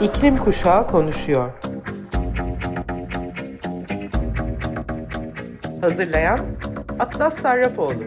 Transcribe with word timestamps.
İklim 0.00 0.36
Kuşağı 0.36 0.86
konuşuyor. 0.86 1.52
Hazırlayan 5.80 6.56
Atlas 6.98 7.38
Sarrafoğlu. 7.40 8.04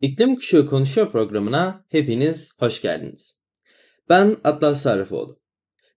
İklim 0.00 0.36
Kuşağı 0.36 0.66
Konuşuyor 0.66 1.12
programına 1.12 1.84
hepiniz 1.88 2.52
hoş 2.58 2.82
geldiniz. 2.82 3.40
Ben 4.08 4.36
Atlas 4.44 4.82
Sarrafoğlu. 4.82 5.43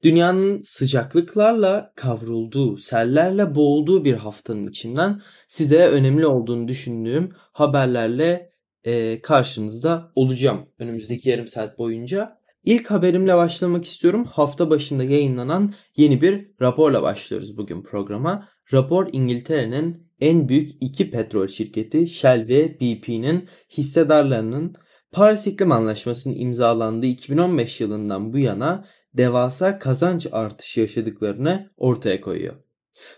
Dünyanın 0.03 0.61
sıcaklıklarla 0.63 1.93
kavrulduğu, 1.95 2.77
sellerle 2.77 3.55
boğulduğu 3.55 4.05
bir 4.05 4.13
haftanın 4.13 4.67
içinden 4.67 5.21
size 5.47 5.87
önemli 5.87 6.27
olduğunu 6.27 6.67
düşündüğüm 6.67 7.31
haberlerle 7.35 8.51
e, 8.83 9.21
karşınızda 9.21 10.11
olacağım 10.15 10.65
önümüzdeki 10.79 11.29
yarım 11.29 11.47
saat 11.47 11.79
boyunca. 11.79 12.37
İlk 12.63 12.91
haberimle 12.91 13.35
başlamak 13.35 13.85
istiyorum. 13.85 14.25
Hafta 14.25 14.69
başında 14.69 15.03
yayınlanan 15.03 15.73
yeni 15.95 16.21
bir 16.21 16.51
raporla 16.61 17.03
başlıyoruz 17.03 17.57
bugün 17.57 17.83
programa. 17.83 18.47
Rapor 18.73 19.09
İngiltere'nin 19.11 20.07
en 20.19 20.49
büyük 20.49 20.69
iki 20.81 21.11
petrol 21.11 21.47
şirketi 21.47 22.07
Shell 22.07 22.47
ve 22.47 22.79
BP'nin 22.79 23.49
hissedarlarının 23.77 24.75
Paris 25.11 25.47
İklim 25.47 25.71
Anlaşması'nın 25.71 26.35
imzalandığı 26.35 27.05
2015 27.05 27.81
yılından 27.81 28.33
bu 28.33 28.37
yana 28.37 28.85
devasa 29.17 29.79
kazanç 29.79 30.27
artışı 30.31 30.79
yaşadıklarını 30.79 31.69
ortaya 31.77 32.21
koyuyor. 32.21 32.55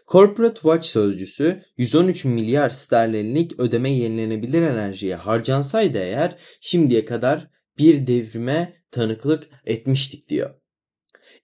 Corporate 0.07 0.55
Watch 0.61 0.87
sözcüsü 0.87 1.63
113 1.77 2.25
milyar 2.25 2.69
sterlinlik 2.69 3.59
ödeme 3.59 3.91
yenilenebilir 3.91 4.61
enerjiye 4.61 5.15
harcansaydı 5.15 5.97
eğer 5.97 6.35
şimdiye 6.61 7.05
kadar 7.05 7.47
bir 7.77 8.07
devrime 8.07 8.73
tanıklık 8.91 9.49
etmiştik 9.65 10.29
diyor. 10.29 10.49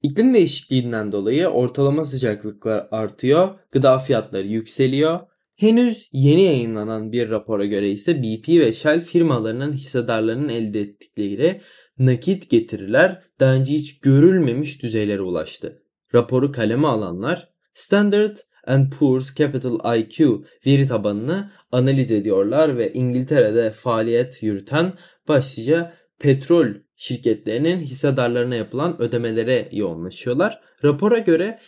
İklim 0.01 0.33
değişikliğinden 0.33 1.11
dolayı 1.11 1.47
ortalama 1.47 2.05
sıcaklıklar 2.05 2.87
artıyor, 2.91 3.59
gıda 3.71 3.99
fiyatları 3.99 4.47
yükseliyor. 4.47 5.19
Henüz 5.55 6.09
yeni 6.11 6.41
yayınlanan 6.41 7.11
bir 7.11 7.29
rapora 7.29 7.65
göre 7.65 7.89
ise 7.89 8.23
BP 8.23 8.49
ve 8.49 8.73
Shell 8.73 9.01
firmalarının 9.01 9.73
hissedarlarının 9.73 10.49
elde 10.49 10.81
ettikleri 10.81 11.61
nakit 11.99 12.49
getiriler 12.49 13.21
daha 13.39 13.53
önce 13.53 13.73
hiç 13.73 13.99
görülmemiş 13.99 14.81
düzeylere 14.81 15.21
ulaştı. 15.21 15.81
Raporu 16.15 16.51
kaleme 16.51 16.87
alanlar 16.87 17.49
Standard 17.73 18.37
and 18.67 18.91
Poor's 18.91 19.35
Capital 19.35 19.97
IQ 19.97 20.45
veri 20.65 20.87
tabanını 20.87 21.51
analiz 21.71 22.11
ediyorlar 22.11 22.77
ve 22.77 22.93
İngiltere'de 22.93 23.71
faaliyet 23.71 24.43
yürüten 24.43 24.93
başlıca 25.27 25.93
petrol 26.19 26.67
şirketlerinin 26.95 27.79
hissedarlarına 27.79 28.55
yapılan 28.55 29.01
ödemelere 29.01 29.69
yoğunlaşıyorlar. 29.71 30.61
Rapora 30.83 31.17
göre 31.17 31.59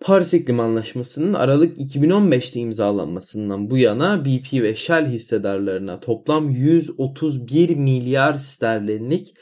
Paris 0.00 0.34
İklim 0.34 0.60
Anlaşması'nın 0.60 1.34
Aralık 1.34 1.78
2015'te 1.78 2.60
imzalanmasından 2.60 3.70
bu 3.70 3.78
yana 3.78 4.24
BP 4.24 4.52
ve 4.52 4.74
Shell 4.74 5.06
hissedarlarına 5.06 6.00
toplam 6.00 6.50
131 6.50 7.76
milyar 7.76 8.38
sterlinlik 8.38 9.34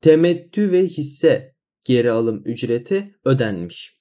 temettü 0.00 0.72
ve 0.72 0.86
hisse 0.86 1.54
geri 1.86 2.10
alım 2.10 2.42
ücreti 2.44 3.14
ödenmiş. 3.24 3.94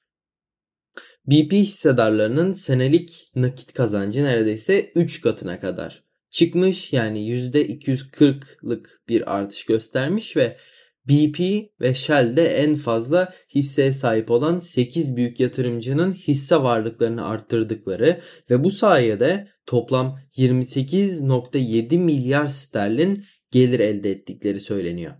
BP 1.28 1.54
hissedarlarının 1.54 2.52
senelik 2.52 3.32
nakit 3.36 3.74
kazancı 3.74 4.24
neredeyse 4.24 4.92
3 4.96 5.22
katına 5.22 5.60
kadar 5.60 6.04
çıkmış 6.30 6.94
yani 6.94 7.30
%240'lık 7.30 9.02
bir 9.10 9.36
artış 9.36 9.66
göstermiş 9.66 10.38
ve 10.38 10.58
BP 11.10 11.70
ve 11.82 11.94
Shell'de 11.94 12.46
en 12.46 12.76
fazla 12.76 13.34
hisseye 13.56 13.94
sahip 13.94 14.32
olan 14.32 14.60
8 14.60 15.16
büyük 15.16 15.40
yatırımcının 15.40 16.14
hisse 16.14 16.56
varlıklarını 16.56 17.26
arttırdıkları 17.26 18.22
ve 18.50 18.64
bu 18.64 18.72
sayede 18.72 19.48
toplam 19.66 20.20
28.7 20.38 21.98
milyar 21.98 22.48
sterlin 22.48 23.26
gelir 23.52 23.80
elde 23.80 24.12
ettikleri 24.12 24.60
söyleniyor. 24.60 25.14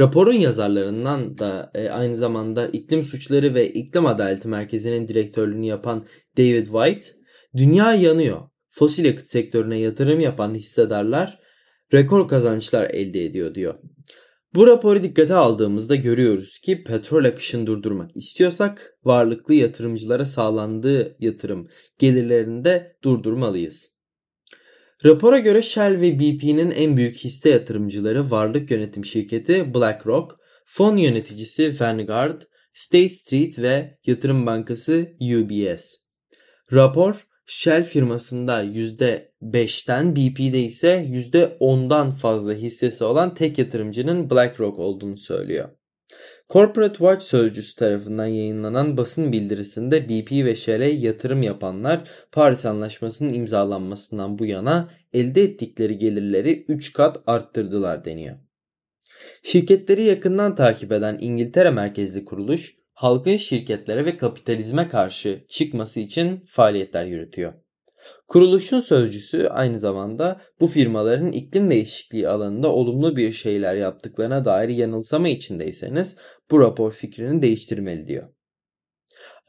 Raporun 0.00 0.32
yazarlarından 0.32 1.38
da 1.38 1.70
e, 1.74 1.88
aynı 1.88 2.14
zamanda 2.14 2.66
iklim 2.66 3.04
suçları 3.04 3.54
ve 3.54 3.72
iklim 3.72 4.06
adaleti 4.06 4.48
merkezinin 4.48 5.08
direktörlüğünü 5.08 5.66
yapan 5.66 6.06
David 6.38 6.66
White, 6.66 7.06
dünya 7.56 7.94
yanıyor. 7.94 8.40
Fosil 8.70 9.04
yakıt 9.04 9.26
sektörüne 9.26 9.78
yatırım 9.78 10.20
yapan 10.20 10.54
hissedarlar 10.54 11.38
rekor 11.92 12.28
kazançlar 12.28 12.90
elde 12.90 13.24
ediyor 13.24 13.54
diyor. 13.54 13.74
Bu 14.54 14.66
raporu 14.66 15.02
dikkate 15.02 15.34
aldığımızda 15.34 15.96
görüyoruz 15.96 16.58
ki 16.58 16.84
petrol 16.84 17.24
akışını 17.24 17.66
durdurmak 17.66 18.16
istiyorsak 18.16 18.98
varlıklı 19.04 19.54
yatırımcılara 19.54 20.26
sağlandığı 20.26 21.16
yatırım 21.20 21.68
gelirlerini 21.98 22.64
de 22.64 22.96
durdurmalıyız. 23.04 23.92
Rapora 25.04 25.38
göre 25.38 25.62
Shell 25.62 26.00
ve 26.00 26.18
BP'nin 26.18 26.70
en 26.70 26.96
büyük 26.96 27.16
hisse 27.16 27.50
yatırımcıları 27.50 28.30
varlık 28.30 28.70
yönetim 28.70 29.04
şirketi 29.04 29.74
BlackRock, 29.74 30.36
fon 30.64 30.96
yöneticisi 30.96 31.80
Vanguard, 31.80 32.42
State 32.72 33.08
Street 33.08 33.58
ve 33.58 33.98
yatırım 34.06 34.46
bankası 34.46 35.08
UBS. 35.20 35.94
Rapor 36.72 37.26
Shell 37.46 37.84
firmasında 37.84 38.64
%5'ten 38.64 40.16
BP'de 40.16 40.60
ise 40.60 41.06
%10'dan 41.10 42.10
fazla 42.10 42.54
hissesi 42.54 43.04
olan 43.04 43.34
tek 43.34 43.58
yatırımcının 43.58 44.30
BlackRock 44.30 44.78
olduğunu 44.78 45.16
söylüyor. 45.16 45.68
Corporate 46.50 46.96
Watch 46.98 47.24
sözcüsü 47.24 47.76
tarafından 47.76 48.26
yayınlanan 48.26 48.96
basın 48.96 49.32
bildirisinde 49.32 50.08
BP 50.08 50.32
ve 50.32 50.56
Shell'e 50.56 50.88
yatırım 50.88 51.42
yapanlar 51.42 52.08
Paris 52.32 52.66
Anlaşması'nın 52.66 53.34
imzalanmasından 53.34 54.38
bu 54.38 54.46
yana 54.46 54.90
elde 55.12 55.42
ettikleri 55.42 55.98
gelirleri 55.98 56.64
3 56.68 56.92
kat 56.92 57.22
arttırdılar 57.26 58.04
deniyor. 58.04 58.36
Şirketleri 59.42 60.04
yakından 60.04 60.54
takip 60.54 60.92
eden 60.92 61.18
İngiltere 61.20 61.70
merkezli 61.70 62.24
kuruluş 62.24 62.76
halkın 63.02 63.36
şirketlere 63.36 64.04
ve 64.04 64.16
kapitalizme 64.16 64.88
karşı 64.88 65.44
çıkması 65.48 66.00
için 66.00 66.44
faaliyetler 66.48 67.04
yürütüyor. 67.04 67.52
Kuruluşun 68.28 68.80
sözcüsü 68.80 69.46
aynı 69.46 69.78
zamanda 69.78 70.40
bu 70.60 70.66
firmaların 70.66 71.32
iklim 71.32 71.70
değişikliği 71.70 72.28
alanında 72.28 72.72
olumlu 72.72 73.16
bir 73.16 73.32
şeyler 73.32 73.74
yaptıklarına 73.74 74.44
dair 74.44 74.68
yanılsama 74.68 75.28
içindeyseniz 75.28 76.16
bu 76.50 76.60
rapor 76.60 76.92
fikrini 76.92 77.42
değiştirmeli 77.42 78.06
diyor. 78.06 78.28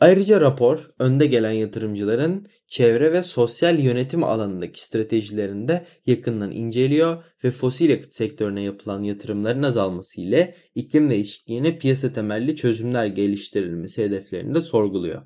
Ayrıca 0.03 0.41
rapor 0.41 0.91
önde 0.99 1.25
gelen 1.25 1.51
yatırımcıların 1.51 2.47
çevre 2.67 3.13
ve 3.13 3.23
sosyal 3.23 3.79
yönetim 3.79 4.23
alanındaki 4.23 4.83
stratejilerini 4.83 5.67
de 5.67 5.85
yakından 6.05 6.51
inceliyor 6.51 7.23
ve 7.43 7.51
fosil 7.51 7.89
yakıt 7.89 8.13
sektörüne 8.13 8.61
yapılan 8.61 9.03
yatırımların 9.03 9.63
azalması 9.63 10.21
ile 10.21 10.55
iklim 10.75 11.09
değişikliğine 11.09 11.77
piyasa 11.77 12.13
temelli 12.13 12.55
çözümler 12.55 13.05
geliştirilmesi 13.05 14.03
hedeflerini 14.03 14.55
de 14.55 14.61
sorguluyor. 14.61 15.21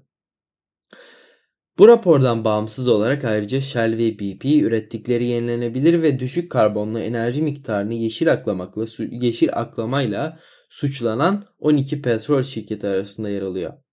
Bu 1.77 1.87
rapordan 1.87 2.45
bağımsız 2.45 2.87
olarak 2.87 3.25
ayrıca 3.25 3.61
Shell 3.61 3.97
ve 3.97 4.19
BP 4.19 4.45
ürettikleri 4.45 5.25
yenilenebilir 5.25 6.01
ve 6.01 6.19
düşük 6.19 6.51
karbonlu 6.51 6.99
enerji 6.99 7.41
miktarını 7.41 7.93
yeşil 7.93 8.31
aklamakla 8.31 8.85
yeşil 9.11 9.49
aklamayla 9.53 10.39
suçlanan 10.69 11.45
12 11.59 12.01
petrol 12.01 12.43
şirketi 12.43 12.87
arasında 12.87 13.29
yer 13.29 13.41
alıyor. 13.41 13.86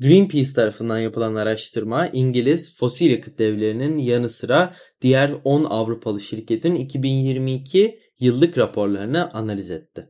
Greenpeace 0.00 0.52
tarafından 0.52 0.98
yapılan 0.98 1.34
araştırma 1.34 2.06
İngiliz 2.06 2.76
fosil 2.78 3.10
yakıt 3.10 3.38
devlerinin 3.38 3.98
yanı 3.98 4.30
sıra 4.30 4.74
diğer 5.02 5.32
10 5.44 5.64
Avrupalı 5.64 6.20
şirketin 6.20 6.74
2022 6.74 8.00
yıllık 8.20 8.58
raporlarını 8.58 9.32
analiz 9.32 9.70
etti. 9.70 10.08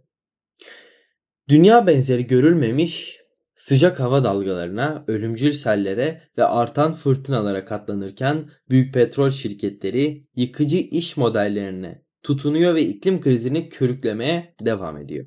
Dünya 1.49 1.87
benzeri 1.87 2.27
görülmemiş 2.27 3.21
sıcak 3.57 4.01
hava 4.01 4.25
dalgalarına, 4.25 5.05
ölümcül 5.07 5.53
sellere 5.53 6.23
ve 6.39 6.45
artan 6.45 6.93
fırtınalara 6.93 7.65
katlanırken 7.65 8.51
büyük 8.71 8.95
petrol 8.95 9.31
şirketleri 9.31 10.27
yıkıcı 10.37 10.77
iş 10.77 11.17
modellerine 11.17 12.05
tutunuyor 12.23 12.75
ve 12.75 12.83
iklim 12.83 13.21
krizini 13.21 13.69
körüklemeye 13.69 14.55
devam 14.61 14.97
ediyor. 14.97 15.27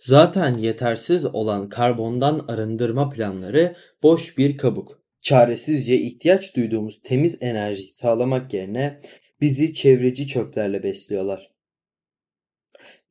Zaten 0.00 0.58
yetersiz 0.58 1.26
olan 1.26 1.68
karbondan 1.68 2.44
arındırma 2.48 3.08
planları 3.08 3.76
boş 4.02 4.38
bir 4.38 4.56
kabuk. 4.56 5.02
Çaresizce 5.20 5.96
ihtiyaç 5.96 6.56
duyduğumuz 6.56 7.02
temiz 7.02 7.38
enerjiyi 7.40 7.90
sağlamak 7.90 8.54
yerine 8.54 9.00
bizi 9.40 9.74
çevreci 9.74 10.26
çöplerle 10.26 10.82
besliyorlar. 10.82 11.50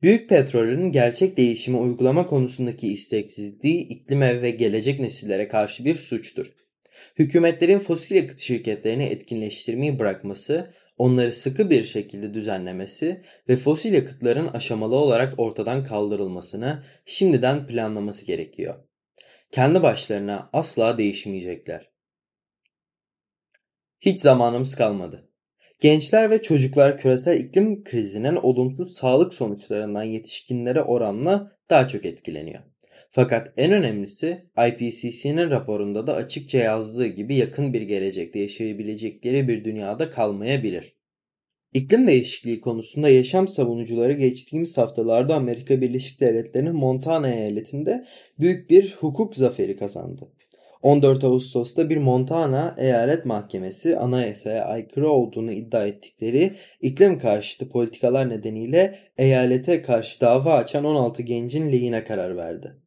Büyük 0.02 0.28
petrolün 0.28 0.92
gerçek 0.92 1.36
değişimi 1.36 1.76
uygulama 1.76 2.26
konusundaki 2.26 2.92
isteksizliği 2.92 3.88
iklime 3.88 4.42
ve 4.42 4.50
gelecek 4.50 5.00
nesillere 5.00 5.48
karşı 5.48 5.84
bir 5.84 5.96
suçtur. 5.96 6.52
Hükümetlerin 7.18 7.78
fosil 7.78 8.16
yakıt 8.16 8.38
şirketlerini 8.38 9.04
etkinleştirmeyi 9.04 9.98
bırakması, 9.98 10.74
onları 11.00 11.32
sıkı 11.32 11.70
bir 11.70 11.84
şekilde 11.84 12.34
düzenlemesi 12.34 13.22
ve 13.48 13.56
fosil 13.56 13.92
yakıtların 13.92 14.48
aşamalı 14.48 14.96
olarak 14.96 15.34
ortadan 15.38 15.84
kaldırılmasını 15.84 16.84
şimdiden 17.06 17.66
planlaması 17.66 18.26
gerekiyor. 18.26 18.74
Kendi 19.50 19.82
başlarına 19.82 20.50
asla 20.52 20.98
değişmeyecekler. 20.98 21.90
Hiç 24.00 24.20
zamanımız 24.20 24.74
kalmadı. 24.74 25.28
Gençler 25.80 26.30
ve 26.30 26.42
çocuklar 26.42 26.98
küresel 26.98 27.40
iklim 27.40 27.84
krizinin 27.84 28.36
olumsuz 28.36 28.94
sağlık 28.94 29.34
sonuçlarından 29.34 30.02
yetişkinlere 30.02 30.82
oranla 30.82 31.56
daha 31.70 31.88
çok 31.88 32.04
etkileniyor. 32.04 32.69
Fakat 33.12 33.52
en 33.56 33.72
önemlisi 33.72 34.44
IPCC'nin 34.68 35.50
raporunda 35.50 36.06
da 36.06 36.14
açıkça 36.14 36.58
yazdığı 36.58 37.06
gibi 37.06 37.36
yakın 37.36 37.72
bir 37.72 37.82
gelecekte 37.82 38.38
yaşayabilecekleri 38.38 39.48
bir 39.48 39.64
dünyada 39.64 40.10
kalmayabilir. 40.10 40.96
İklim 41.74 42.06
değişikliği 42.06 42.60
konusunda 42.60 43.08
yaşam 43.08 43.48
savunucuları 43.48 44.12
geçtiğimiz 44.12 44.78
haftalarda 44.78 45.34
Amerika 45.34 45.80
Birleşik 45.80 46.20
Devletleri'nin 46.20 46.74
Montana 46.74 47.30
eyaletinde 47.30 48.06
büyük 48.38 48.70
bir 48.70 48.96
hukuk 49.00 49.36
zaferi 49.36 49.76
kazandı. 49.76 50.32
14 50.82 51.24
Ağustos'ta 51.24 51.90
bir 51.90 51.96
Montana 51.96 52.74
Eyalet 52.78 53.26
Mahkemesi 53.26 53.96
anayasaya 53.96 54.64
aykırı 54.64 55.10
olduğunu 55.10 55.52
iddia 55.52 55.86
ettikleri 55.86 56.56
iklim 56.80 57.18
karşıtı 57.18 57.68
politikalar 57.68 58.28
nedeniyle 58.28 58.98
eyalete 59.18 59.82
karşı 59.82 60.20
dava 60.20 60.54
açan 60.54 60.84
16 60.84 61.22
gencin 61.22 61.72
lehine 61.72 62.04
karar 62.04 62.36
verdi. 62.36 62.79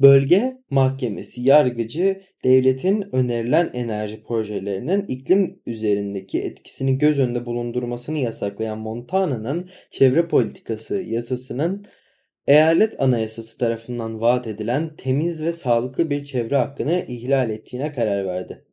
Bölge 0.00 0.58
Mahkemesi 0.70 1.40
yargıcı 1.40 2.22
devletin 2.44 3.14
önerilen 3.14 3.70
enerji 3.72 4.22
projelerinin 4.22 5.04
iklim 5.08 5.62
üzerindeki 5.66 6.42
etkisini 6.42 6.98
göz 6.98 7.18
önünde 7.18 7.46
bulundurmasını 7.46 8.18
yasaklayan 8.18 8.78
Montana'nın 8.78 9.70
çevre 9.90 10.28
politikası 10.28 10.94
yasasının 10.94 11.84
eyalet 12.46 13.00
anayasası 13.00 13.58
tarafından 13.58 14.20
vaat 14.20 14.46
edilen 14.46 14.96
temiz 14.96 15.42
ve 15.42 15.52
sağlıklı 15.52 16.10
bir 16.10 16.24
çevre 16.24 16.56
hakkını 16.56 17.04
ihlal 17.08 17.50
ettiğine 17.50 17.92
karar 17.92 18.26
verdi. 18.26 18.64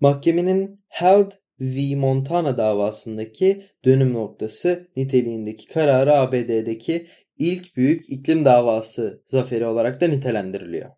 Mahkemenin 0.00 0.80
Held 0.88 1.32
v. 1.60 1.96
Montana 1.96 2.58
davasındaki 2.58 3.66
dönüm 3.84 4.12
noktası 4.12 4.88
niteliğindeki 4.96 5.66
kararı 5.66 6.12
ABD'deki 6.12 7.06
ilk 7.42 7.76
büyük 7.76 8.10
iklim 8.10 8.44
davası 8.44 9.22
zaferi 9.24 9.66
olarak 9.66 10.00
da 10.00 10.06
nitelendiriliyor. 10.08 10.90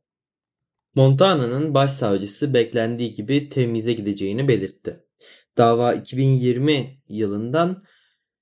Montana'nın 0.94 1.74
başsavcısı 1.74 2.54
beklendiği 2.54 3.12
gibi 3.12 3.48
temize 3.48 3.92
gideceğini 3.92 4.48
belirtti. 4.48 5.00
Dava 5.58 5.94
2020 5.94 6.98
yılından 7.08 7.82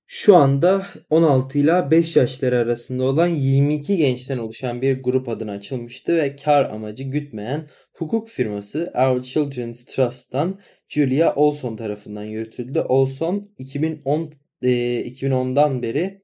şu 0.05 0.35
anda 0.35 0.87
16 1.09 1.57
ile 1.59 1.91
5 1.91 2.15
yaşları 2.15 2.57
arasında 2.57 3.03
olan 3.03 3.27
22 3.27 3.97
gençten 3.97 4.37
oluşan 4.37 4.81
bir 4.81 5.03
grup 5.03 5.29
adına 5.29 5.51
açılmıştı 5.51 6.17
ve 6.17 6.35
kar 6.35 6.69
amacı 6.69 7.03
gütmeyen 7.03 7.67
hukuk 7.93 8.29
firması 8.29 8.93
Our 8.95 9.21
Children's 9.21 9.85
Trust'tan 9.85 10.59
Julia 10.87 11.35
Olson 11.35 11.75
tarafından 11.75 12.23
yürütüldü. 12.23 12.79
Olson 12.79 13.51
2010 13.57 14.31
e, 14.61 14.69
2010'dan 15.05 15.81
beri 15.81 16.22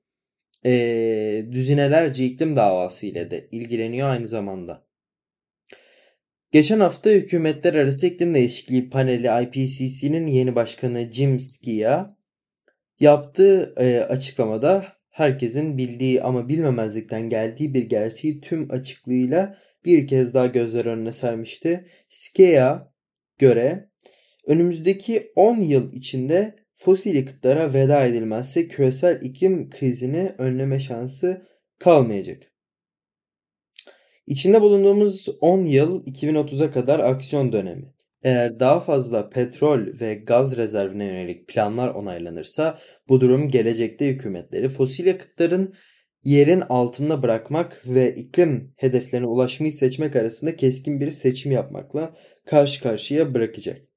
e, 0.65 1.45
düzinelerce 1.51 2.25
iklim 2.25 2.55
davası 2.55 3.05
ile 3.05 3.31
de 3.31 3.47
ilgileniyor 3.51 4.09
aynı 4.09 4.27
zamanda. 4.27 4.89
Geçen 6.51 6.79
hafta 6.79 7.09
Hükümetler 7.09 7.73
Arası 7.73 8.07
İklim 8.07 8.33
Değişikliği 8.33 8.89
Paneli 8.89 9.27
IPCC'nin 9.43 10.27
yeni 10.27 10.55
başkanı 10.55 11.11
Jim 11.11 11.39
Skia 11.39 12.15
yaptığı 12.99 13.73
e, 13.77 13.99
açıklamada 13.99 14.85
herkesin 15.09 15.77
bildiği 15.77 16.21
ama 16.21 16.47
bilmemezlikten 16.49 17.29
geldiği 17.29 17.73
bir 17.73 17.83
gerçeği 17.83 18.41
tüm 18.41 18.71
açıklığıyla 18.71 19.57
bir 19.85 20.07
kez 20.07 20.33
daha 20.33 20.45
gözler 20.45 20.85
önüne 20.85 21.13
sermişti. 21.13 21.85
Skia 22.09 22.91
göre 23.37 23.89
önümüzdeki 24.47 25.31
10 25.35 25.57
yıl 25.57 25.93
içinde 25.93 26.55
fosil 26.79 27.15
yakıtlara 27.15 27.73
veda 27.73 28.05
edilmezse 28.05 28.67
küresel 28.67 29.21
iklim 29.21 29.69
krizini 29.69 30.35
önleme 30.37 30.79
şansı 30.79 31.45
kalmayacak. 31.79 32.43
İçinde 34.27 34.61
bulunduğumuz 34.61 35.25
10 35.41 35.65
yıl 35.65 36.05
2030'a 36.05 36.71
kadar 36.71 36.99
aksiyon 36.99 37.51
dönemi. 37.51 37.93
Eğer 38.23 38.59
daha 38.59 38.79
fazla 38.79 39.29
petrol 39.29 39.79
ve 39.99 40.15
gaz 40.15 40.57
rezervine 40.57 41.05
yönelik 41.05 41.47
planlar 41.47 41.89
onaylanırsa 41.89 42.79
bu 43.09 43.21
durum 43.21 43.49
gelecekte 43.49 44.07
hükümetleri 44.07 44.69
fosil 44.69 45.05
yakıtların 45.05 45.73
yerin 46.23 46.63
altında 46.69 47.23
bırakmak 47.23 47.83
ve 47.85 48.15
iklim 48.15 48.73
hedeflerine 48.77 49.27
ulaşmayı 49.27 49.73
seçmek 49.73 50.15
arasında 50.15 50.55
keskin 50.55 50.99
bir 50.99 51.11
seçim 51.11 51.51
yapmakla 51.51 52.15
karşı 52.45 52.83
karşıya 52.83 53.33
bırakacak. 53.33 53.88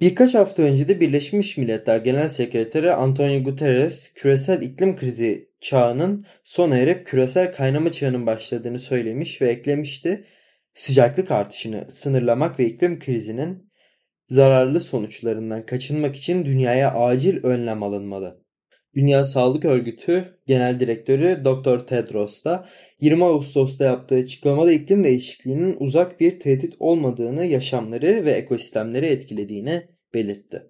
Birkaç 0.00 0.34
hafta 0.34 0.62
önce 0.62 0.88
de 0.88 1.00
Birleşmiş 1.00 1.56
Milletler 1.56 1.98
Genel 1.98 2.28
Sekreteri 2.28 2.92
Antonio 2.92 3.42
Guterres 3.42 4.14
küresel 4.14 4.62
iklim 4.62 4.96
krizi 4.96 5.50
çağının 5.60 6.24
sona 6.44 6.76
erip 6.76 7.06
küresel 7.06 7.52
kaynama 7.52 7.92
çağının 7.92 8.26
başladığını 8.26 8.78
söylemiş 8.80 9.42
ve 9.42 9.48
eklemişti. 9.50 10.24
Sıcaklık 10.74 11.30
artışını 11.30 11.90
sınırlamak 11.90 12.58
ve 12.58 12.66
iklim 12.66 12.98
krizinin 12.98 13.72
zararlı 14.28 14.80
sonuçlarından 14.80 15.66
kaçınmak 15.66 16.16
için 16.16 16.44
dünyaya 16.44 16.94
acil 16.94 17.44
önlem 17.44 17.82
alınmalı. 17.82 18.44
Dünya 18.94 19.24
Sağlık 19.24 19.64
Örgütü 19.64 20.38
Genel 20.46 20.80
Direktörü 20.80 21.44
Dr. 21.44 21.86
Tedros 21.86 22.44
da 22.44 22.68
20 23.00 23.24
Ağustos'ta 23.24 23.84
yaptığı 23.84 24.14
açıklamada 24.14 24.72
iklim 24.72 25.04
değişikliğinin 25.04 25.76
uzak 25.80 26.20
bir 26.20 26.40
tehdit 26.40 26.74
olmadığını, 26.78 27.44
yaşamları 27.44 28.24
ve 28.24 28.30
ekosistemleri 28.30 29.06
etkilediğini 29.06 29.82
belirtti. 30.14 30.62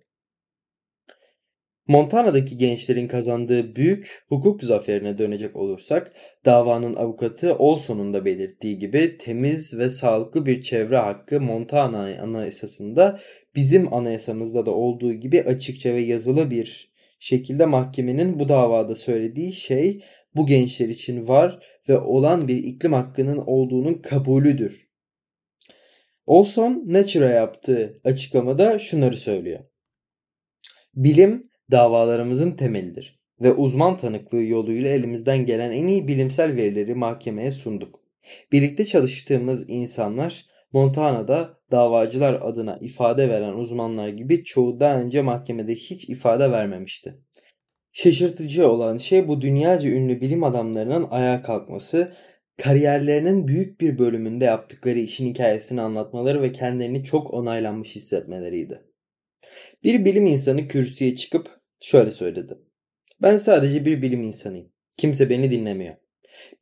Montana'daki 1.89 2.59
gençlerin 2.59 3.09
kazandığı 3.09 3.77
büyük 3.77 4.25
hukuk 4.29 4.63
zaferine 4.63 5.19
dönecek 5.19 5.57
olursak, 5.57 6.13
davanın 6.45 6.95
avukatı 6.95 7.57
Olson'un 7.57 8.15
da 8.15 8.25
belirttiği 8.25 8.79
gibi 8.79 9.19
temiz 9.19 9.79
ve 9.79 9.91
sağlıklı 9.91 10.47
bir 10.47 10.63
çevre 10.63 10.97
hakkı 10.97 11.41
Montana 11.41 11.99
anayasasında 12.23 13.21
bizim 13.55 13.95
anayasamızda 13.95 14.67
da 14.67 14.71
olduğu 14.71 15.13
gibi 15.13 15.43
açıkça 15.43 15.95
ve 15.95 16.01
yazılı 16.01 16.51
bir 16.51 16.90
şekilde 17.21 17.67
mahkemenin 17.67 18.39
bu 18.39 18.49
davada 18.49 18.97
söylediği 18.97 19.53
şey 19.53 20.05
bu 20.37 20.47
gençler 20.47 20.89
için 20.89 21.29
var 21.29 21.67
ve 21.89 21.99
olan 21.99 22.49
bir 22.49 22.57
iklim 22.57 22.93
hakkının 22.93 23.37
olduğunun 23.37 23.95
kabulüdür. 23.95 24.91
Olson 26.27 26.85
Nature'a 26.87 27.31
yaptığı 27.31 28.01
açıklamada 28.05 28.79
şunları 28.79 29.17
söylüyor. 29.17 29.61
Bilim 30.95 31.51
davalarımızın 31.71 32.53
temelidir 32.53 33.21
ve 33.41 33.53
uzman 33.53 33.97
tanıklığı 33.97 34.43
yoluyla 34.43 34.91
elimizden 34.91 35.47
gelen 35.47 35.73
en 35.73 35.87
iyi 35.87 36.09
bilimsel 36.09 36.57
verileri 36.57 36.95
mahkemeye 36.95 37.51
sunduk. 37.51 38.01
Birlikte 38.53 38.85
çalıştığımız 38.87 39.71
insanlar 39.71 40.47
Montana'da 40.73 41.61
davacılar 41.71 42.39
adına 42.43 42.79
ifade 42.81 43.29
veren 43.29 43.53
uzmanlar 43.53 44.09
gibi 44.09 44.45
çoğu 44.45 44.81
daha 44.81 45.01
önce 45.01 45.23
mahkemede 45.23 45.75
hiç 45.75 46.09
ifade 46.09 46.51
vermemişti. 46.51 47.19
Şaşırtıcı 47.93 48.69
olan 48.69 48.99
şey 48.99 49.29
bu 49.29 49.41
dünyaca 49.41 49.91
ünlü 49.91 50.21
bilim 50.21 50.45
adamlarının 50.45 51.07
ayağa 51.11 51.43
kalkması, 51.43 52.13
kariyerlerinin 52.57 53.49
büyük 53.49 53.81
bir 53.81 53.99
bölümünde 53.99 54.45
yaptıkları 54.45 54.99
işin 54.99 55.27
hikayesini 55.27 55.81
anlatmaları 55.81 56.43
ve 56.43 56.53
kendilerini 56.53 57.05
çok 57.05 57.35
onaylanmış 57.35 57.97
hissetmeleriydi. 57.97 58.83
Bir 59.85 60.05
bilim 60.05 60.27
insanı 60.27 60.69
kürsüye 60.69 61.15
çıkıp 61.15 61.61
şöyle 61.81 62.13
söyledi. 62.13 62.59
Ben 63.23 63.37
sadece 63.37 63.85
bir 63.85 64.03
bilim 64.03 64.23
insanıyım. 64.23 64.73
Kimse 64.99 65.31
beni 65.31 65.51
dinlemiyor. 65.51 65.97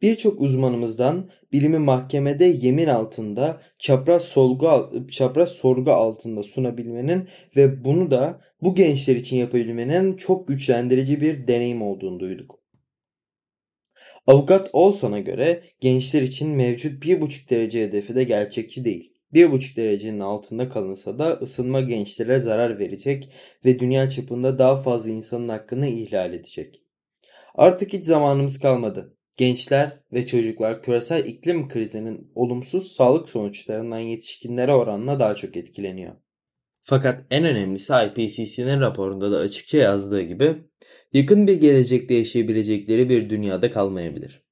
Birçok 0.03 0.41
uzmanımızdan 0.41 1.31
bilimi 1.53 1.79
mahkemede 1.79 2.45
yemin 2.45 2.89
altında 2.89 3.61
çapraz 3.79 4.23
sorgu, 4.23 4.69
çapraz 5.11 5.49
sorgu 5.49 5.91
altında 5.91 6.43
sunabilmenin 6.43 7.29
ve 7.57 7.85
bunu 7.85 8.11
da 8.11 8.41
bu 8.63 8.75
gençler 8.75 9.17
için 9.17 9.37
yapabilmenin 9.37 10.17
çok 10.17 10.49
güçlendirici 10.49 11.21
bir 11.21 11.47
deneyim 11.47 11.83
olduğunu 11.83 12.21
duyduk. 12.21 12.59
Avukat 14.27 14.71
Olson'a 14.73 15.19
göre 15.19 15.63
gençler 15.81 16.23
için 16.23 16.49
mevcut 16.49 17.05
1,5 17.05 17.51
derece 17.51 17.83
hedefi 17.83 18.17
de 18.17 18.25
gerçekçi 18.25 18.85
değil. 18.85 19.13
1,5 19.33 19.77
derecenin 19.77 20.21
altında 20.21 20.69
kalınsa 20.69 21.19
da 21.19 21.33
ısınma 21.33 21.81
gençlere 21.81 22.39
zarar 22.39 22.79
verecek 22.79 23.33
ve 23.65 23.81
dünya 23.81 24.09
çapında 24.09 24.59
daha 24.59 24.83
fazla 24.83 25.11
insanın 25.11 25.49
hakkını 25.49 25.87
ihlal 25.87 26.35
edecek. 26.35 26.83
Artık 27.55 27.93
hiç 27.93 28.07
zamanımız 28.07 28.59
kalmadı. 28.59 29.18
Gençler 29.38 30.00
ve 30.12 30.26
çocuklar 30.26 30.83
küresel 30.83 31.26
iklim 31.26 31.68
krizinin 31.68 32.33
olumsuz 32.35 32.92
sağlık 32.92 33.30
sonuçlarından 33.30 33.99
yetişkinlere 33.99 34.75
oranla 34.75 35.21
daha 35.21 35.35
çok 35.35 35.57
etkileniyor. 35.57 36.12
Fakat 36.83 37.25
en 37.30 37.45
önemlisi 37.45 37.92
IPCC'nin 37.92 38.80
raporunda 38.80 39.33
da 39.33 39.38
açıkça 39.38 39.78
yazdığı 39.78 40.23
gibi 40.23 40.57
yakın 41.12 41.47
bir 41.47 41.61
gelecekte 41.61 42.14
yaşayabilecekleri 42.14 43.09
bir 43.09 43.30
dünyada 43.30 43.71
kalmayabilir. 43.71 44.42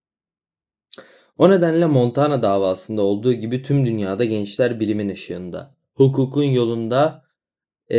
O 1.38 1.50
nedenle 1.50 1.86
Montana 1.86 2.42
davasında 2.42 3.02
olduğu 3.02 3.32
gibi 3.32 3.62
tüm 3.62 3.86
dünyada 3.86 4.24
gençler 4.24 4.80
bilimin 4.80 5.08
ışığında, 5.08 5.74
hukukun 5.94 6.42
yolunda 6.42 7.24
e, 7.88 7.98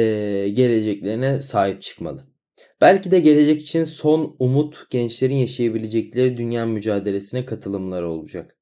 geleceklerine 0.53 1.41
sahip 1.41 1.81
çıkmalı. 1.81 2.36
Belki 2.81 3.11
de 3.11 3.19
gelecek 3.19 3.61
için 3.61 3.83
son 3.83 4.35
umut 4.39 4.89
gençlerin 4.89 5.35
yaşayabilecekleri 5.35 6.37
dünya 6.37 6.65
mücadelesine 6.65 7.45
katılımları 7.45 8.09
olacak. 8.09 8.57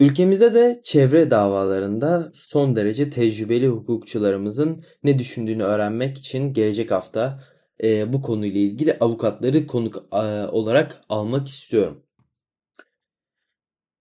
Ülkemizde 0.00 0.54
de 0.54 0.80
çevre 0.84 1.30
davalarında 1.30 2.30
son 2.34 2.76
derece 2.76 3.10
tecrübeli 3.10 3.68
hukukçularımızın 3.68 4.84
ne 5.02 5.18
düşündüğünü 5.18 5.62
öğrenmek 5.62 6.18
için 6.18 6.52
gelecek 6.52 6.90
hafta 6.90 7.40
e, 7.82 8.12
bu 8.12 8.22
konuyla 8.22 8.60
ilgili 8.60 8.96
avukatları 8.98 9.66
konuk 9.66 9.96
e, 10.12 10.16
olarak 10.46 11.04
almak 11.08 11.48
istiyorum. 11.48 12.02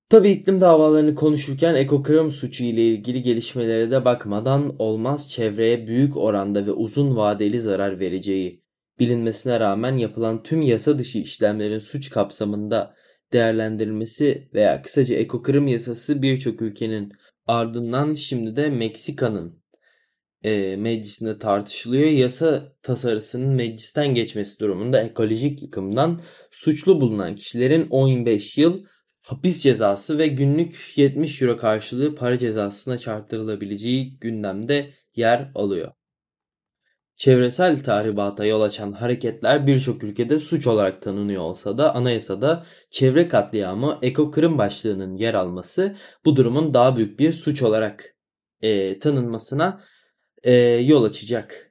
Tabii 0.09 0.31
iklim 0.31 0.61
davalarını 0.61 1.15
konuşurken 1.15 1.75
ekokırım 1.75 2.31
suçu 2.31 2.63
ile 2.63 2.87
ilgili 2.87 3.21
gelişmelere 3.21 3.91
de 3.91 4.05
bakmadan 4.05 4.75
olmaz 4.79 5.29
çevreye 5.29 5.87
büyük 5.87 6.17
oranda 6.17 6.65
ve 6.65 6.71
uzun 6.71 7.15
vadeli 7.15 7.59
zarar 7.59 7.99
vereceği 7.99 8.63
bilinmesine 8.99 9.59
rağmen 9.59 9.97
yapılan 9.97 10.43
tüm 10.43 10.61
yasa 10.61 10.99
dışı 10.99 11.17
işlemlerin 11.17 11.79
suç 11.79 12.09
kapsamında 12.09 12.95
değerlendirilmesi 13.33 14.49
veya 14.53 14.81
kısaca 14.81 15.15
ekokırım 15.15 15.67
yasası 15.67 16.21
birçok 16.21 16.61
ülkenin 16.61 17.11
ardından 17.47 18.13
şimdi 18.13 18.55
de 18.55 18.69
Meksika'nın 18.69 19.63
e, 20.43 20.75
meclisinde 20.75 21.39
tartışılıyor. 21.39 22.09
Yasa 22.09 22.73
tasarısının 22.81 23.49
meclisten 23.55 24.15
geçmesi 24.15 24.59
durumunda 24.59 25.01
ekolojik 25.01 25.61
yıkımdan 25.61 26.21
suçlu 26.51 27.01
bulunan 27.01 27.35
kişilerin 27.35 27.87
15 27.89 28.57
yıl 28.57 28.83
hapis 29.21 29.63
cezası 29.63 30.17
ve 30.17 30.27
günlük 30.27 30.93
70 30.95 31.41
euro 31.41 31.57
karşılığı 31.57 32.15
para 32.15 32.39
cezasına 32.39 32.97
çarptırılabileceği 32.97 34.19
gündemde 34.19 34.93
yer 35.15 35.51
alıyor. 35.55 35.91
Çevresel 37.15 37.83
tahribata 37.83 38.45
yol 38.45 38.61
açan 38.61 38.91
hareketler 38.91 39.67
birçok 39.67 40.03
ülkede 40.03 40.39
suç 40.39 40.67
olarak 40.67 41.01
tanınıyor 41.01 41.41
olsa 41.41 41.77
da 41.77 41.95
anayasada 41.95 42.65
çevre 42.89 43.27
katliamı 43.27 43.99
ekokırım 44.01 44.57
başlığının 44.57 45.15
yer 45.15 45.33
alması 45.33 45.95
bu 46.25 46.35
durumun 46.35 46.73
daha 46.73 46.95
büyük 46.95 47.19
bir 47.19 47.31
suç 47.31 47.61
olarak 47.61 48.15
e, 48.61 48.99
tanınmasına 48.99 49.81
e, 50.43 50.53
yol 50.63 51.03
açacak. 51.03 51.68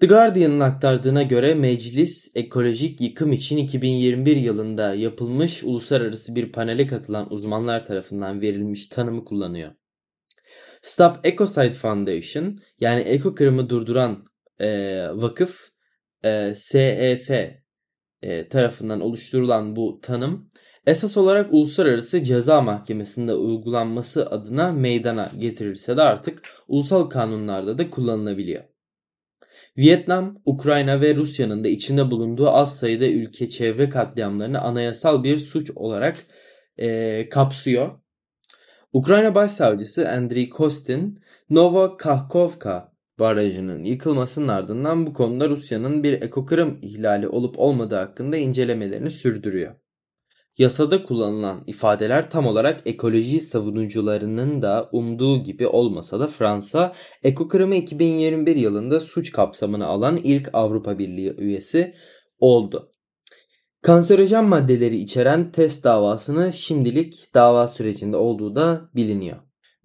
The 0.00 0.06
Guardian'ın 0.06 0.60
aktardığına 0.60 1.22
göre 1.22 1.54
meclis 1.54 2.32
ekolojik 2.34 3.00
yıkım 3.00 3.32
için 3.32 3.56
2021 3.56 4.36
yılında 4.36 4.94
yapılmış 4.94 5.64
uluslararası 5.64 6.34
bir 6.34 6.52
panele 6.52 6.86
katılan 6.86 7.32
uzmanlar 7.32 7.86
tarafından 7.86 8.40
verilmiş 8.40 8.88
tanımı 8.88 9.24
kullanıyor. 9.24 9.72
Stop 10.82 11.26
Ecocide 11.26 11.72
Foundation 11.72 12.58
yani 12.80 13.00
eko 13.00 13.34
kırımı 13.34 13.70
durduran 13.70 14.24
e, 14.60 14.68
vakıf 15.12 15.68
e, 16.24 16.54
SEF 16.54 17.30
e, 18.22 18.48
tarafından 18.48 19.00
oluşturulan 19.00 19.76
bu 19.76 20.00
tanım 20.02 20.50
esas 20.86 21.16
olarak 21.16 21.52
uluslararası 21.52 22.24
ceza 22.24 22.60
mahkemesinde 22.60 23.34
uygulanması 23.34 24.30
adına 24.30 24.72
meydana 24.72 25.30
getirilse 25.38 25.96
de 25.96 26.02
artık 26.02 26.42
ulusal 26.68 27.04
kanunlarda 27.04 27.78
da 27.78 27.90
kullanılabiliyor. 27.90 28.70
Vietnam, 29.78 30.42
Ukrayna 30.44 31.00
ve 31.00 31.14
Rusya'nın 31.14 31.64
da 31.64 31.68
içinde 31.68 32.10
bulunduğu 32.10 32.50
az 32.50 32.78
sayıda 32.78 33.06
ülke 33.06 33.48
çevre 33.48 33.88
katliamlarını 33.88 34.60
anayasal 34.60 35.24
bir 35.24 35.36
suç 35.36 35.70
olarak 35.70 36.16
e, 36.76 37.28
kapsıyor. 37.28 38.00
Ukrayna 38.92 39.34
Başsavcısı 39.34 40.08
Andriy 40.08 40.48
Kostin, 40.48 41.20
Novokakhovka 41.50 42.92
barajının 43.18 43.84
yıkılmasının 43.84 44.48
ardından 44.48 45.06
bu 45.06 45.12
konuda 45.12 45.48
Rusya'nın 45.48 46.02
bir 46.02 46.22
ekokırım 46.22 46.78
ihlali 46.82 47.28
olup 47.28 47.58
olmadığı 47.58 47.96
hakkında 47.96 48.36
incelemelerini 48.36 49.10
sürdürüyor. 49.10 49.79
Yasada 50.60 51.02
kullanılan 51.02 51.62
ifadeler 51.66 52.30
tam 52.30 52.46
olarak 52.46 52.80
ekoloji 52.86 53.40
savunucularının 53.40 54.62
da 54.62 54.88
umduğu 54.92 55.44
gibi 55.44 55.66
olmasa 55.66 56.20
da 56.20 56.26
Fransa 56.26 56.94
ekokırımı 57.22 57.74
2021 57.74 58.56
yılında 58.56 59.00
suç 59.00 59.32
kapsamını 59.32 59.86
alan 59.86 60.16
ilk 60.16 60.50
Avrupa 60.52 60.98
Birliği 60.98 61.34
üyesi 61.38 61.94
oldu. 62.38 62.92
Kanserojen 63.82 64.44
maddeleri 64.44 64.96
içeren 64.96 65.52
test 65.52 65.84
davasını 65.84 66.52
şimdilik 66.52 67.34
dava 67.34 67.68
sürecinde 67.68 68.16
olduğu 68.16 68.56
da 68.56 68.90
biliniyor. 68.94 69.36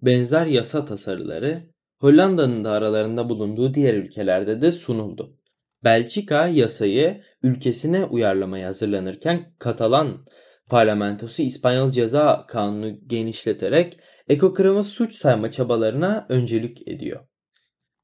Benzer 0.02 0.46
yasa 0.46 0.84
tasarıları 0.84 1.70
Hollanda'nın 1.98 2.64
da 2.64 2.70
aralarında 2.70 3.28
bulunduğu 3.28 3.74
diğer 3.74 3.94
ülkelerde 3.94 4.60
de 4.60 4.72
sunuldu. 4.72 5.36
Belçika 5.84 6.48
yasayı 6.48 7.22
ülkesine 7.42 8.04
uyarlamaya 8.04 8.66
hazırlanırken 8.66 9.54
Katalan 9.58 10.26
Parlamentosu 10.70 11.42
İspanyol 11.42 11.90
Ceza 11.90 12.46
Kanunu 12.48 12.98
genişleterek 13.06 13.98
ekokırımı 14.28 14.84
suç 14.84 15.14
sayma 15.14 15.50
çabalarına 15.50 16.26
öncelik 16.28 16.88
ediyor. 16.88 17.26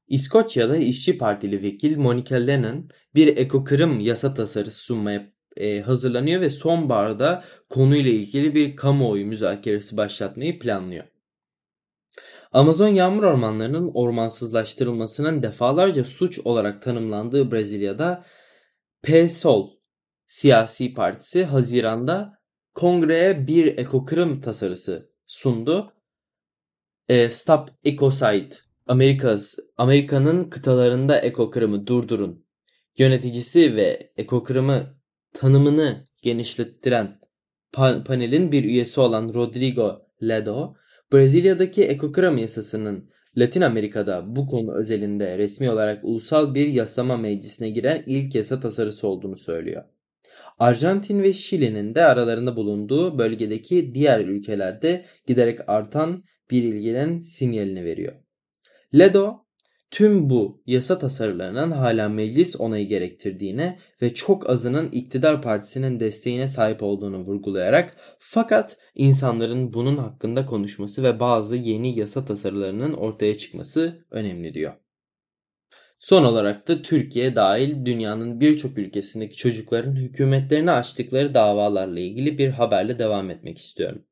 İskoçya'da 0.07 0.77
İşçi 0.77 1.17
Partili 1.17 1.63
vekil 1.63 1.97
Monica 1.97 2.37
Lennon 2.37 2.89
bir 3.15 3.37
ekokırım 3.37 3.99
yasa 3.99 4.33
tasarısı 4.33 4.79
sunmaya 4.79 5.33
e, 5.57 5.81
hazırlanıyor 5.81 6.41
ve 6.41 6.49
sonbaharda 6.49 7.43
konuyla 7.69 8.11
ilgili 8.11 8.55
bir 8.55 8.75
kamuoyu 8.75 9.25
müzakeresi 9.25 9.97
başlatmayı 9.97 10.59
planlıyor. 10.59 11.05
Amazon 12.51 12.87
yağmur 12.87 13.23
ormanlarının 13.23 13.91
ormansızlaştırılmasının 13.93 15.43
defalarca 15.43 16.03
suç 16.03 16.39
olarak 16.39 16.81
tanımlandığı 16.81 17.51
Brezilya'da 17.51 18.25
PSOL 19.03 19.69
siyasi 20.27 20.93
partisi 20.93 21.45
Haziran'da 21.45 22.42
kongreye 22.73 23.47
bir 23.47 23.77
ekokırım 23.77 24.41
tasarısı 24.41 25.09
sundu. 25.27 25.93
E, 27.09 27.29
Stop 27.29 27.69
Ecocide 27.83 28.55
Amerika'nın 28.87 29.41
Amerika'nın 29.77 30.49
kıtalarında 30.49 31.19
ekokırımı 31.19 31.87
durdurun 31.87 32.45
yöneticisi 32.97 33.75
ve 33.75 34.13
ekokırımı 34.17 34.97
tanımını 35.33 36.05
genişlettiren 36.21 37.19
panelin 38.05 38.51
bir 38.51 38.63
üyesi 38.63 38.99
olan 38.99 39.33
Rodrigo 39.33 40.07
Ledo, 40.23 40.75
Brezilya'daki 41.13 41.83
ekokırım 41.83 42.37
yasasının 42.37 43.09
Latin 43.37 43.61
Amerika'da 43.61 44.35
bu 44.35 44.47
konu 44.47 44.75
özelinde 44.75 45.37
resmi 45.37 45.71
olarak 45.71 46.03
ulusal 46.03 46.55
bir 46.55 46.67
yasama 46.67 47.17
meclisine 47.17 47.69
giren 47.69 48.03
ilk 48.05 48.35
yasa 48.35 48.59
tasarısı 48.59 49.07
olduğunu 49.07 49.37
söylüyor. 49.37 49.83
Arjantin 50.63 51.23
ve 51.23 51.33
Şili'nin 51.33 51.95
de 51.95 52.05
aralarında 52.05 52.55
bulunduğu 52.55 53.17
bölgedeki 53.17 53.95
diğer 53.95 54.19
ülkelerde 54.19 55.05
giderek 55.27 55.59
artan 55.69 56.23
bir 56.51 56.63
ilginin 56.63 57.21
sinyalini 57.21 57.83
veriyor. 57.83 58.13
Ledo 58.97 59.33
tüm 59.91 60.29
bu 60.29 60.63
yasa 60.65 60.99
tasarılarının 60.99 61.71
hala 61.71 62.09
meclis 62.09 62.55
onayı 62.59 62.87
gerektirdiğine 62.87 63.79
ve 64.01 64.13
çok 64.13 64.49
azının 64.49 64.89
iktidar 64.91 65.41
partisinin 65.41 65.99
desteğine 65.99 66.47
sahip 66.47 66.83
olduğunu 66.83 67.19
vurgulayarak 67.19 67.97
fakat 68.19 68.77
insanların 68.95 69.73
bunun 69.73 69.97
hakkında 69.97 70.45
konuşması 70.45 71.03
ve 71.03 71.19
bazı 71.19 71.55
yeni 71.55 71.99
yasa 71.99 72.25
tasarılarının 72.25 72.93
ortaya 72.93 73.37
çıkması 73.37 74.05
önemli 74.11 74.53
diyor. 74.53 74.82
Son 76.03 76.23
olarak 76.23 76.67
da 76.67 76.81
Türkiye 76.81 77.35
dahil 77.35 77.85
dünyanın 77.85 78.39
birçok 78.39 78.77
ülkesindeki 78.77 79.35
çocukların 79.35 79.95
hükümetlerine 79.95 80.71
açtıkları 80.71 81.33
davalarla 81.33 81.99
ilgili 81.99 82.37
bir 82.37 82.49
haberle 82.49 82.99
devam 82.99 83.29
etmek 83.29 83.57
istiyorum. 83.57 84.05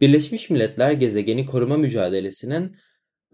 Birleşmiş 0.00 0.50
Milletler 0.50 0.92
gezegeni 0.92 1.46
koruma 1.46 1.76
mücadelesinin 1.76 2.76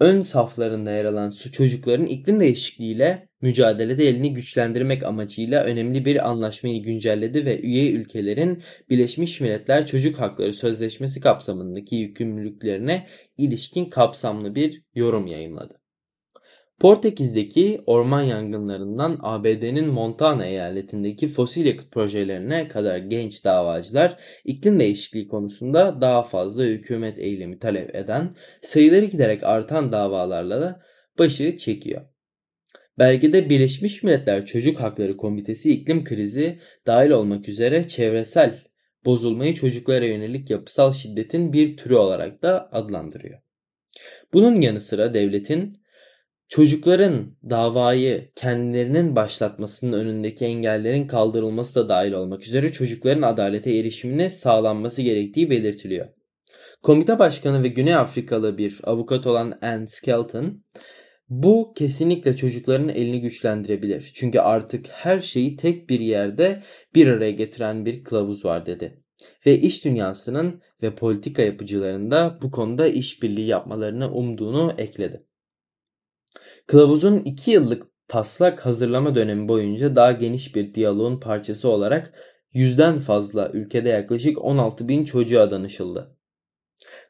ön 0.00 0.22
saflarında 0.22 0.90
yer 0.90 1.04
alan 1.04 1.30
su 1.30 1.52
çocukların 1.52 2.06
iklim 2.06 2.40
değişikliğiyle 2.40 3.28
mücadelede 3.40 4.08
elini 4.08 4.34
güçlendirmek 4.34 5.02
amacıyla 5.02 5.64
önemli 5.64 6.04
bir 6.04 6.30
anlaşmayı 6.30 6.82
güncelledi 6.82 7.44
ve 7.44 7.60
üye 7.60 7.90
ülkelerin 7.90 8.62
Birleşmiş 8.90 9.40
Milletler 9.40 9.86
Çocuk 9.86 10.20
Hakları 10.20 10.52
Sözleşmesi 10.52 11.20
kapsamındaki 11.20 11.96
yükümlülüklerine 11.96 13.06
ilişkin 13.38 13.84
kapsamlı 13.84 14.54
bir 14.54 14.82
yorum 14.94 15.26
yayınladı. 15.26 15.86
Portekiz'deki 16.80 17.83
orman 17.87 18.23
yangınlarından 18.23 19.18
ABD'nin 19.23 19.87
Montana 19.87 20.47
eyaletindeki 20.47 21.28
fosil 21.28 21.66
yakıt 21.66 21.92
projelerine 21.92 22.68
kadar 22.68 22.99
genç 22.99 23.45
davacılar 23.45 24.16
iklim 24.45 24.80
değişikliği 24.80 25.28
konusunda 25.28 26.00
daha 26.00 26.23
fazla 26.23 26.64
hükümet 26.64 27.18
eylemi 27.18 27.59
talep 27.59 27.95
eden 27.95 28.37
sayıları 28.62 29.04
giderek 29.04 29.42
artan 29.42 29.92
davalarla 29.92 30.61
da 30.61 30.83
başı 31.18 31.56
çekiyor. 31.56 32.02
Belgede 32.99 33.50
Birleşmiş 33.50 34.02
Milletler 34.02 34.47
Çocuk 34.47 34.80
Hakları 34.80 35.16
Komitesi 35.16 35.73
iklim 35.73 36.04
krizi 36.04 36.59
dahil 36.87 37.11
olmak 37.11 37.49
üzere 37.49 37.88
çevresel 37.88 38.59
bozulmayı 39.04 39.54
çocuklara 39.54 40.04
yönelik 40.04 40.50
yapısal 40.50 40.92
şiddetin 40.92 41.52
bir 41.52 41.76
türü 41.76 41.95
olarak 41.95 42.42
da 42.42 42.68
adlandırıyor. 42.73 43.40
Bunun 44.33 44.61
yanı 44.61 44.80
sıra 44.80 45.14
devletin 45.14 45.86
çocukların 46.48 47.36
davayı 47.50 48.30
kendilerinin 48.34 49.16
başlatmasının 49.16 49.92
önündeki 49.92 50.44
engellerin 50.44 51.06
kaldırılması 51.06 51.74
da 51.74 51.88
dahil 51.88 52.12
olmak 52.12 52.46
üzere 52.46 52.72
çocukların 52.72 53.22
adalete 53.22 53.76
erişimine 53.76 54.30
sağlanması 54.30 55.02
gerektiği 55.02 55.50
belirtiliyor. 55.50 56.06
Komite 56.82 57.18
başkanı 57.18 57.62
ve 57.62 57.68
Güney 57.68 57.94
Afrikalı 57.94 58.58
bir 58.58 58.80
avukat 58.84 59.26
olan 59.26 59.58
Anne 59.62 59.86
Skelton, 59.86 60.62
bu 61.28 61.72
kesinlikle 61.76 62.36
çocukların 62.36 62.88
elini 62.88 63.20
güçlendirebilir. 63.20 64.12
Çünkü 64.14 64.38
artık 64.38 64.86
her 64.88 65.20
şeyi 65.20 65.56
tek 65.56 65.90
bir 65.90 66.00
yerde 66.00 66.62
bir 66.94 67.06
araya 67.06 67.30
getiren 67.30 67.86
bir 67.86 68.04
kılavuz 68.04 68.44
var 68.44 68.66
dedi. 68.66 69.02
Ve 69.46 69.58
iş 69.60 69.84
dünyasının 69.84 70.62
ve 70.82 70.94
politika 70.94 71.42
yapıcılarının 71.42 72.10
da 72.10 72.38
bu 72.42 72.50
konuda 72.50 72.88
işbirliği 72.88 73.46
yapmalarını 73.46 74.12
umduğunu 74.12 74.74
ekledi. 74.78 75.22
Kılavuzun 76.66 77.16
2 77.16 77.50
yıllık 77.50 77.87
taslak 78.08 78.66
hazırlama 78.66 79.14
dönemi 79.14 79.49
boyunca 79.49 79.96
daha 79.96 80.12
geniş 80.12 80.56
bir 80.56 80.75
diyaloğun 80.75 81.20
parçası 81.20 81.68
olarak 81.68 82.12
yüzden 82.52 82.99
fazla 82.99 83.50
ülkede 83.52 83.88
yaklaşık 83.88 84.44
16 84.44 84.88
bin 84.88 85.04
çocuğa 85.04 85.50
danışıldı. 85.50 86.16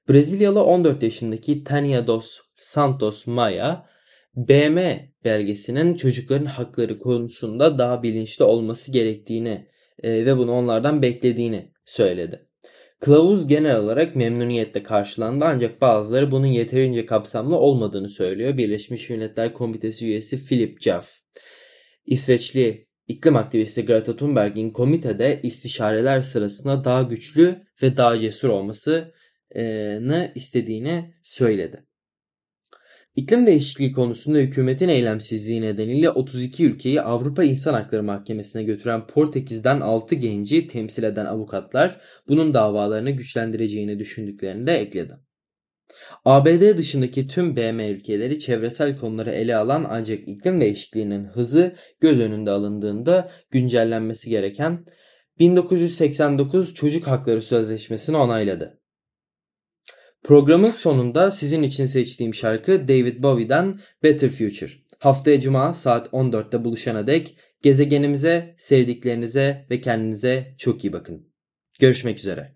Brezilyalı 0.09 0.65
14 0.65 1.03
yaşındaki 1.03 1.65
Tania 1.65 2.07
dos 2.07 2.39
Santos 2.57 3.27
Maia 3.27 3.87
BM 4.35 5.09
belgesinin 5.25 5.95
çocukların 5.95 6.47
hakları 6.47 6.99
konusunda 6.99 7.79
daha 7.79 8.03
bilinçli 8.03 8.45
olması 8.45 8.93
gerektiğini 8.93 9.69
e, 10.03 10.27
ve 10.27 10.37
bunu 10.37 10.53
onlardan 10.53 11.03
beklediğini 11.03 11.73
söyledi. 11.85 12.49
Kılavuz 13.01 13.47
genel 13.47 13.77
olarak 13.77 14.17
memnuniyetle 14.17 14.83
karşılandı 14.83 15.45
ancak 15.45 15.81
bazıları 15.81 16.31
bunun 16.31 16.47
yeterince 16.47 17.07
kapsamlı 17.07 17.57
olmadığını 17.57 18.09
söylüyor. 18.09 18.57
Birleşmiş 18.57 19.11
Milletler 19.11 19.55
Komitesi 19.55 20.07
üyesi 20.07 20.45
Philip 20.45 20.81
Jaff. 20.81 21.19
İsveçli 22.07 22.87
iklim 23.09 23.37
aktivisti 23.37 23.87
Greta 23.87 24.17
Thunberg'in 24.17 24.71
komitede 24.71 25.41
istişareler 25.43 26.23
sırasında 26.23 26.85
daha 26.85 27.03
güçlü 27.03 27.63
ve 27.83 27.97
daha 27.97 28.21
cesur 28.21 28.49
olmasını 28.49 30.33
istediğini 30.35 31.15
söyledi. 31.23 31.86
İklim 33.17 33.47
değişikliği 33.47 33.93
konusunda 33.93 34.39
hükümetin 34.39 34.89
eylemsizliği 34.89 35.63
nedeniyle 35.63 36.11
32 36.11 36.65
ülkeyi 36.65 37.01
Avrupa 37.01 37.45
İnsan 37.45 37.75
Hakları 37.75 38.03
Mahkemesi'ne 38.03 38.63
götüren 38.63 39.07
Portekiz'den 39.07 39.81
6 39.81 40.15
genci 40.15 40.67
temsil 40.67 41.03
eden 41.03 41.27
avukatlar 41.27 41.97
bunun 42.29 42.55
davalarını 42.55 43.11
güçlendireceğini 43.11 43.99
düşündüklerini 43.99 44.67
de 44.67 44.73
ekledi. 44.73 45.13
ABD 46.25 46.79
dışındaki 46.79 47.29
tüm 47.29 47.57
BM 47.57 47.89
ülkeleri 47.89 48.39
çevresel 48.39 48.99
konuları 48.99 49.31
ele 49.31 49.57
alan 49.57 49.87
ancak 49.89 50.29
iklim 50.29 50.61
değişikliğinin 50.61 51.25
hızı 51.25 51.77
göz 52.01 52.21
önünde 52.21 52.51
alındığında 52.51 53.31
güncellenmesi 53.51 54.31
gereken 54.31 54.85
1989 55.39 56.75
Çocuk 56.75 57.07
Hakları 57.07 57.43
Sözleşmesi'ni 57.43 58.17
onayladı. 58.17 58.81
Programın 60.27 60.71
sonunda 60.71 61.31
sizin 61.31 61.63
için 61.63 61.87
seçtiğim 61.87 62.35
şarkı 62.35 62.89
David 62.89 63.23
Bowie'den 63.23 63.75
Better 64.03 64.31
Future. 64.31 64.73
Haftaya 64.99 65.41
cuma 65.41 65.75
saat 65.75 66.09
14'te 66.09 66.65
buluşana 66.65 67.07
dek 67.07 67.37
gezegenimize, 67.63 68.55
sevdiklerinize 68.59 69.67
ve 69.71 69.81
kendinize 69.81 70.55
çok 70.59 70.85
iyi 70.85 70.93
bakın. 70.93 71.29
Görüşmek 71.79 72.19
üzere. 72.19 72.55